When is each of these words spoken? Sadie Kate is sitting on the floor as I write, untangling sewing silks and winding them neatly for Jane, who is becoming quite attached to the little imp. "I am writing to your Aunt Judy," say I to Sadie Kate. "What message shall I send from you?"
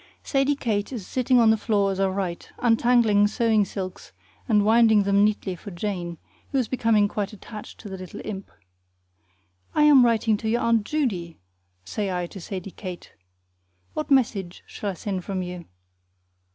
Sadie 0.23 0.55
Kate 0.55 0.91
is 0.93 1.05
sitting 1.05 1.39
on 1.39 1.51
the 1.51 1.57
floor 1.57 1.91
as 1.91 1.99
I 1.99 2.07
write, 2.07 2.49
untangling 2.57 3.27
sewing 3.27 3.65
silks 3.65 4.13
and 4.49 4.65
winding 4.65 5.03
them 5.03 5.23
neatly 5.23 5.55
for 5.55 5.69
Jane, 5.69 6.17
who 6.51 6.57
is 6.57 6.67
becoming 6.67 7.07
quite 7.07 7.33
attached 7.33 7.79
to 7.81 7.87
the 7.87 7.99
little 7.99 8.19
imp. 8.25 8.49
"I 9.75 9.83
am 9.83 10.03
writing 10.03 10.37
to 10.37 10.49
your 10.49 10.61
Aunt 10.61 10.85
Judy," 10.85 11.37
say 11.85 12.11
I 12.11 12.25
to 12.25 12.41
Sadie 12.41 12.71
Kate. 12.71 13.13
"What 13.93 14.09
message 14.09 14.63
shall 14.65 14.89
I 14.89 14.93
send 14.95 15.23
from 15.23 15.43
you?" 15.43 15.65